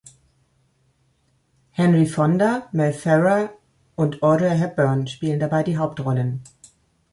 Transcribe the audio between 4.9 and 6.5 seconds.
spielen dabei die Hauptrollen.